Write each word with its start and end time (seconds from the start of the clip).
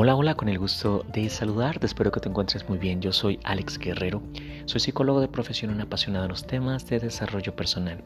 Hola, 0.00 0.14
hola, 0.14 0.36
con 0.36 0.48
el 0.48 0.60
gusto 0.60 1.04
de 1.12 1.28
saludarte, 1.28 1.84
espero 1.84 2.12
que 2.12 2.20
te 2.20 2.28
encuentres 2.28 2.68
muy 2.68 2.78
bien. 2.78 3.02
Yo 3.02 3.12
soy 3.12 3.40
Alex 3.42 3.80
Guerrero, 3.80 4.22
soy 4.64 4.78
psicólogo 4.78 5.20
de 5.20 5.26
profesión 5.26 5.76
y 5.76 5.82
apasionado 5.82 6.26
en 6.26 6.30
los 6.30 6.46
temas 6.46 6.86
de 6.86 7.00
desarrollo 7.00 7.56
personal. 7.56 8.04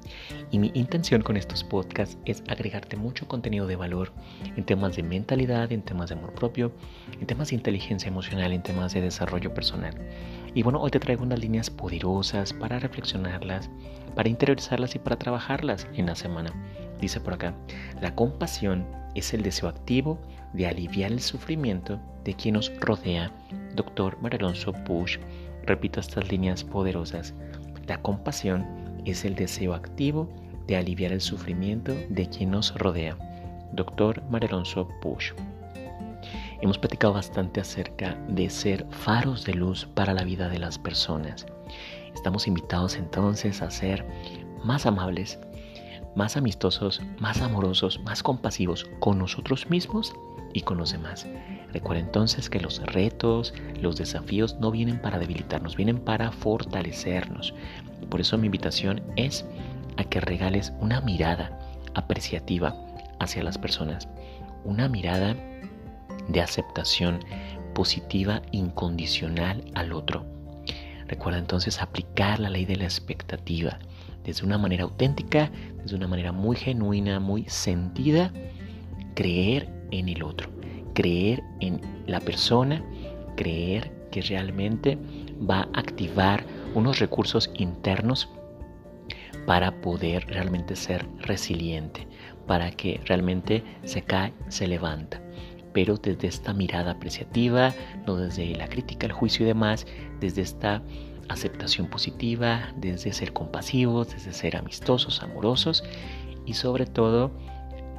Y 0.51 0.59
mi 0.59 0.71
intención 0.73 1.21
con 1.21 1.37
estos 1.37 1.63
podcasts 1.63 2.17
es 2.25 2.43
agregarte 2.49 2.97
mucho 2.97 3.29
contenido 3.29 3.67
de 3.67 3.77
valor 3.77 4.11
en 4.57 4.65
temas 4.65 4.97
de 4.97 5.03
mentalidad, 5.03 5.71
en 5.71 5.83
temas 5.83 6.09
de 6.09 6.15
amor 6.15 6.33
propio, 6.33 6.73
en 7.21 7.27
temas 7.27 7.51
de 7.51 7.57
inteligencia 7.57 8.09
emocional, 8.09 8.55
en 8.55 8.63
temas 8.63 8.95
de 8.95 9.03
desarrollo 9.03 9.53
personal. 9.53 9.95
Y 10.55 10.63
bueno, 10.63 10.81
hoy 10.81 10.91
te 10.91 10.99
traigo 10.99 11.25
unas 11.25 11.41
líneas 11.41 11.69
poderosas 11.69 12.55
para 12.55 12.79
reflexionarlas, 12.79 13.69
para 14.17 14.31
interiorizarlas 14.31 14.95
y 14.95 14.99
para 14.99 15.17
trabajarlas 15.17 15.87
en 15.93 16.07
la 16.07 16.15
semana. 16.15 16.55
Dice 17.03 17.21
por 17.21 17.35
acá, 17.35 17.55
la 18.01 18.15
compasión 18.15 19.02
es 19.15 19.35
el 19.35 19.43
deseo 19.43 19.69
activo 19.69 20.19
de 20.53 20.67
aliviar 20.67 21.13
el 21.13 21.21
sufrimiento 21.21 22.01
de 22.25 22.35
quien 22.35 22.55
nos 22.55 22.73
rodea. 22.81 23.33
Doctor 23.75 24.19
Maralonso 24.21 24.73
Push, 24.73 25.19
repito 25.65 26.01
estas 26.01 26.31
líneas 26.31 26.65
poderosas. 26.65 27.35
La 27.87 28.01
compasión 28.01 28.67
es 29.05 29.25
el 29.25 29.35
deseo 29.35 29.75
activo 29.75 30.29
de 30.67 30.77
aliviar 30.77 31.13
el 31.13 31.21
sufrimiento 31.21 31.93
de 32.09 32.29
quien 32.29 32.51
nos 32.51 32.75
rodea. 32.75 33.17
Doctor 33.73 34.23
Maralonso 34.31 34.89
Push. 35.01 35.33
Hemos 36.61 36.79
platicado 36.79 37.15
bastante 37.15 37.61
acerca 37.61 38.17
de 38.29 38.49
ser 38.49 38.87
faros 38.91 39.45
de 39.45 39.55
luz 39.55 39.87
para 39.95 40.15
la 40.15 40.23
vida 40.23 40.49
de 40.49 40.61
las 40.61 40.79
personas. 40.79 41.45
Estamos 42.15 42.47
invitados 42.47 42.97
entonces 42.97 43.63
a 43.63 43.71
ser 43.71 44.07
más 44.63 44.87
amables, 44.87 45.41
más 46.15 46.37
amistosos, 46.37 47.01
más 47.19 47.41
amorosos, 47.41 48.01
más 48.05 48.23
compasivos 48.23 48.87
con 49.01 49.19
nosotros 49.19 49.69
mismos 49.71 50.15
y 50.53 50.63
con 50.63 50.79
los 50.79 50.93
demás. 50.93 51.27
Recuerda 51.73 52.03
entonces 52.03 52.51
que 52.51 52.61
los 52.61 52.83
retos, 52.83 53.55
los 53.81 53.97
desafíos 53.97 54.57
no 54.61 54.71
vienen 54.71 55.01
para 55.01 55.19
debilitarnos, 55.19 55.77
vienen 55.77 55.99
para 55.99 56.31
fortalecernos. 56.33 57.55
Por 58.11 58.21
eso 58.21 58.37
mi 58.37 58.47
invitación 58.47 59.03
es 59.17 59.45
a 59.97 60.05
que 60.05 60.21
regales 60.21 60.73
una 60.81 61.01
mirada 61.01 61.59
apreciativa 61.95 62.75
hacia 63.19 63.43
las 63.43 63.59
personas, 63.59 64.09
una 64.65 64.89
mirada 64.89 65.35
de 66.29 66.41
aceptación 66.41 67.21
positiva 67.75 68.43
incondicional 68.53 69.65
al 69.75 69.93
otro. 69.93 70.27
Recuerda 71.07 71.39
entonces 71.39 71.81
aplicar 71.81 72.39
la 72.39 72.51
ley 72.51 72.65
de 72.65 72.77
la 72.77 72.85
expectativa 72.85 73.79
desde 74.25 74.45
una 74.45 74.59
manera 74.59 74.85
auténtica, 74.85 75.51
desde 75.83 75.97
una 75.97 76.09
manera 76.09 76.33
muy 76.33 76.57
genuina, 76.57 77.21
muy 77.21 77.45
sentida, 77.49 78.33
creer 79.15 79.69
en 79.91 80.09
el 80.09 80.23
otro, 80.23 80.49
creer 80.95 81.43
en 81.61 81.81
la 82.07 82.21
persona, 82.21 82.85
creer 83.37 83.91
que 84.11 84.23
realmente 84.23 84.99
va 85.49 85.69
a 85.73 85.81
activar 85.81 86.45
unos 86.75 86.99
recursos 86.99 87.51
internos 87.55 88.29
para 89.47 89.81
poder 89.81 90.27
realmente 90.27 90.77
ser 90.77 91.07
resiliente, 91.19 92.07
para 92.47 92.71
que 92.71 93.01
realmente 93.07 93.63
se 93.85 94.03
cae, 94.03 94.33
se 94.49 94.69
levanta. 94.69 95.21
Pero 95.73 95.97
desde 95.97 96.29
esta 96.29 96.53
mirada 96.53 96.93
apreciativa, 96.93 97.75
no 98.07 98.17
desde 98.17 98.55
la 98.55 98.69
crítica, 98.69 99.07
el 99.07 99.13
juicio 99.13 99.45
y 99.45 99.49
demás, 99.49 99.87
desde 100.21 100.43
esta 100.43 100.83
aceptación 101.29 101.87
positiva, 101.89 102.73
desde 102.77 103.13
ser 103.13 103.33
compasivos, 103.33 104.11
desde 104.13 104.33
ser 104.33 104.57
amistosos, 104.57 105.23
amorosos 105.23 105.83
y 106.47 106.55
sobre 106.55 106.87
todo 106.87 107.31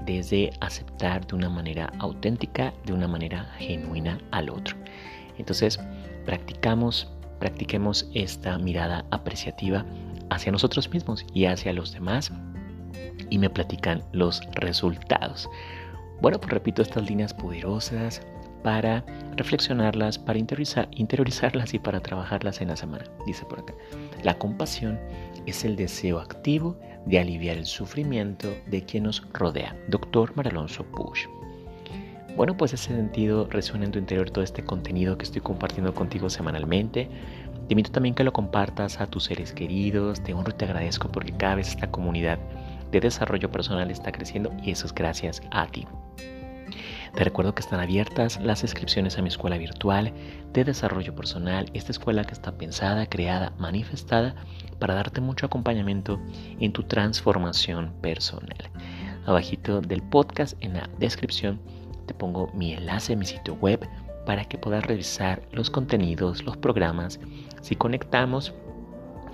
desde 0.05 0.51
aceptar 0.59 1.25
de 1.27 1.35
una 1.35 1.49
manera 1.49 1.91
auténtica, 1.99 2.73
de 2.85 2.93
una 2.93 3.07
manera 3.07 3.45
genuina 3.57 4.19
al 4.31 4.49
otro. 4.49 4.75
Entonces, 5.37 5.79
practicamos, 6.25 7.09
practiquemos 7.39 8.09
esta 8.13 8.57
mirada 8.57 9.05
apreciativa 9.11 9.85
hacia 10.29 10.51
nosotros 10.51 10.89
mismos 10.91 11.25
y 11.33 11.45
hacia 11.45 11.73
los 11.73 11.93
demás 11.93 12.31
y 13.29 13.37
me 13.37 13.49
platican 13.49 14.03
los 14.11 14.41
resultados. 14.53 15.49
Bueno, 16.21 16.39
pues 16.39 16.51
repito 16.51 16.81
estas 16.81 17.09
líneas 17.09 17.33
poderosas, 17.33 18.21
para 18.63 19.03
reflexionarlas, 19.35 20.17
para 20.17 20.39
interiorizarlas 20.39 21.73
y 21.73 21.79
para 21.79 21.99
trabajarlas 21.99 22.61
en 22.61 22.69
la 22.69 22.75
semana. 22.75 23.05
Dice 23.25 23.45
por 23.45 23.59
acá, 23.59 23.73
la 24.23 24.37
compasión 24.37 24.99
es 25.45 25.65
el 25.65 25.75
deseo 25.75 26.19
activo 26.19 26.77
de 27.05 27.19
aliviar 27.19 27.57
el 27.57 27.65
sufrimiento 27.65 28.53
de 28.67 28.83
quien 28.83 29.03
nos 29.03 29.21
rodea. 29.33 29.75
Doctor 29.89 30.35
Maralonso 30.35 30.83
Push. 30.83 31.27
Bueno, 32.35 32.57
pues 32.57 32.73
ese 32.73 32.95
sentido 32.95 33.47
resuena 33.49 33.85
en 33.85 33.91
tu 33.91 33.99
interior 33.99 34.31
todo 34.31 34.43
este 34.43 34.63
contenido 34.63 35.17
que 35.17 35.25
estoy 35.25 35.41
compartiendo 35.41 35.93
contigo 35.93 36.29
semanalmente. 36.29 37.07
Te 37.67 37.73
invito 37.73 37.91
también 37.91 38.15
que 38.15 38.23
lo 38.23 38.33
compartas 38.33 38.99
a 38.99 39.07
tus 39.07 39.25
seres 39.25 39.53
queridos. 39.53 40.21
Te 40.23 40.33
honro 40.33 40.51
y 40.51 40.57
te 40.57 40.65
agradezco 40.65 41.09
porque 41.09 41.31
cada 41.33 41.55
vez 41.55 41.69
esta 41.69 41.91
comunidad 41.91 42.39
de 42.91 42.99
desarrollo 42.99 43.51
personal 43.51 43.91
está 43.91 44.11
creciendo 44.11 44.51
y 44.63 44.71
eso 44.71 44.87
es 44.87 44.95
gracias 44.95 45.41
a 45.51 45.67
ti. 45.67 45.85
Te 47.13 47.23
recuerdo 47.23 47.53
que 47.53 47.61
están 47.61 47.79
abiertas 47.79 48.39
las 48.41 48.63
inscripciones 48.63 49.19
a 49.19 49.21
mi 49.21 49.27
escuela 49.27 49.59
virtual 49.59 50.11
de 50.51 50.63
desarrollo 50.63 51.13
personal, 51.13 51.69
esta 51.75 51.91
escuela 51.91 52.23
que 52.23 52.33
está 52.33 52.57
pensada, 52.57 53.05
creada, 53.05 53.53
manifestada 53.59 54.33
para 54.79 54.95
darte 54.95 55.21
mucho 55.21 55.45
acompañamiento 55.45 56.19
en 56.59 56.73
tu 56.73 56.81
transformación 56.83 57.93
personal. 58.01 58.71
Abajito 59.27 59.79
del 59.79 60.01
podcast 60.01 60.57
en 60.61 60.73
la 60.73 60.89
descripción 60.97 61.61
te 62.07 62.15
pongo 62.15 62.51
mi 62.55 62.73
enlace 62.73 63.13
a 63.13 63.15
mi 63.15 63.25
sitio 63.25 63.53
web 63.55 63.87
para 64.25 64.45
que 64.45 64.57
puedas 64.57 64.83
revisar 64.83 65.43
los 65.51 65.69
contenidos, 65.69 66.43
los 66.43 66.57
programas. 66.57 67.19
Si 67.61 67.75
conectamos, 67.75 68.55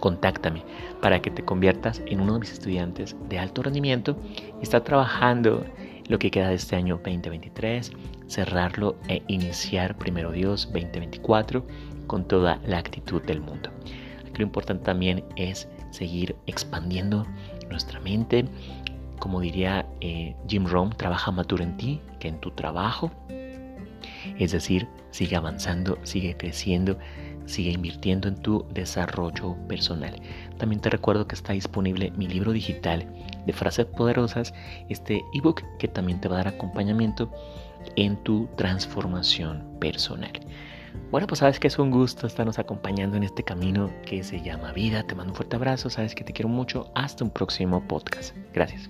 contáctame 0.01 0.65
para 1.01 1.21
que 1.21 1.31
te 1.31 1.45
conviertas 1.45 2.01
en 2.07 2.19
uno 2.19 2.33
de 2.33 2.39
mis 2.39 2.51
estudiantes 2.51 3.15
de 3.29 3.39
alto 3.39 3.63
rendimiento 3.63 4.17
está 4.61 4.83
trabajando 4.83 5.65
lo 6.09 6.19
que 6.19 6.31
queda 6.31 6.49
de 6.49 6.55
este 6.55 6.75
año 6.75 6.95
2023, 6.95 7.91
cerrarlo 8.27 8.97
e 9.07 9.21
iniciar 9.27 9.97
primero 9.97 10.31
Dios 10.31 10.65
2024 10.73 11.65
con 12.07 12.27
toda 12.27 12.59
la 12.65 12.79
actitud 12.79 13.21
del 13.21 13.39
mundo. 13.39 13.69
Lo 14.35 14.43
importante 14.43 14.83
también 14.85 15.23
es 15.35 15.69
seguir 15.91 16.35
expandiendo 16.47 17.25
nuestra 17.69 17.99
mente. 17.99 18.45
Como 19.19 19.39
diría 19.39 19.85
eh, 20.01 20.35
Jim 20.47 20.65
Rohn, 20.65 20.89
trabaja 20.91 21.31
más 21.31 21.47
duro 21.47 21.63
en 21.63 21.77
ti 21.77 22.01
que 22.19 22.27
en 22.27 22.39
tu 22.39 22.51
trabajo. 22.51 23.11
Es 24.39 24.51
decir, 24.51 24.87
sigue 25.11 25.35
avanzando, 25.35 25.99
sigue 26.03 26.35
creciendo, 26.35 26.97
sigue 27.49 27.71
invirtiendo 27.71 28.27
en 28.27 28.35
tu 28.35 28.65
desarrollo 28.73 29.55
personal. 29.67 30.21
También 30.57 30.81
te 30.81 30.89
recuerdo 30.89 31.27
que 31.27 31.35
está 31.35 31.53
disponible 31.53 32.11
mi 32.11 32.27
libro 32.27 32.51
digital 32.51 33.07
de 33.45 33.53
frases 33.53 33.85
poderosas, 33.85 34.53
este 34.89 35.23
ebook 35.33 35.63
que 35.77 35.87
también 35.87 36.21
te 36.21 36.27
va 36.27 36.35
a 36.35 36.43
dar 36.43 36.47
acompañamiento 36.49 37.31
en 37.95 38.17
tu 38.23 38.47
transformación 38.55 39.63
personal. 39.79 40.31
Bueno, 41.11 41.27
pues 41.27 41.39
sabes 41.39 41.59
que 41.59 41.67
es 41.67 41.79
un 41.79 41.91
gusto 41.91 42.27
estarnos 42.27 42.59
acompañando 42.59 43.17
en 43.17 43.23
este 43.23 43.43
camino 43.43 43.89
que 44.05 44.23
se 44.23 44.41
llama 44.41 44.71
vida. 44.73 45.03
Te 45.03 45.15
mando 45.15 45.31
un 45.31 45.35
fuerte 45.35 45.55
abrazo, 45.55 45.89
sabes 45.89 46.13
que 46.13 46.23
te 46.23 46.33
quiero 46.33 46.49
mucho. 46.49 46.91
Hasta 46.93 47.23
un 47.23 47.31
próximo 47.31 47.87
podcast. 47.87 48.35
Gracias. 48.53 48.89